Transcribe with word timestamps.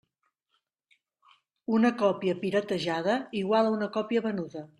Una 1.81 1.91
còpia 1.99 2.39
“piratejada” 2.41 3.19
igual 3.45 3.71
a 3.71 3.77
una 3.79 3.91
còpia 4.01 4.27
venuda. 4.31 4.67